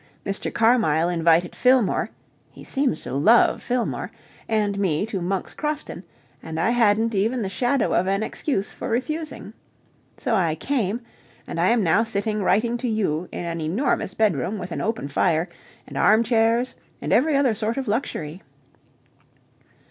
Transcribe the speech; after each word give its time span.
Mr. 0.25 0.51
Carmyle 0.51 1.09
invited 1.09 1.55
Fillmore 1.55 2.09
he 2.51 2.63
seems 2.63 3.01
to 3.01 3.13
love 3.13 3.61
Fillmore 3.61 4.11
and 4.49 4.79
me 4.79 5.05
to 5.05 5.21
Monk's 5.21 5.53
Crofton, 5.53 6.03
and 6.41 6.59
I 6.59 6.71
hadn't 6.71 7.13
even 7.13 7.43
the 7.43 7.49
shadow 7.49 7.93
of 7.93 8.07
an 8.07 8.23
excuse 8.23 8.71
for 8.71 8.89
refusing. 8.89 9.53
So 10.17 10.33
I 10.33 10.55
came, 10.55 11.01
and 11.45 11.59
I 11.61 11.67
am 11.67 11.83
now 11.83 12.03
sitting 12.03 12.41
writing 12.41 12.77
to 12.79 12.87
you 12.87 13.29
in 13.31 13.45
an 13.45 13.61
enormous 13.61 14.15
bedroom 14.15 14.57
with 14.57 14.71
an 14.71 14.81
open 14.81 15.07
fire 15.07 15.47
and 15.85 15.95
armchairs 15.95 16.73
and 16.99 17.13
every 17.13 17.35
other 17.37 17.53
sort 17.53 17.77
of 17.77 17.87
luxury. 17.87 18.41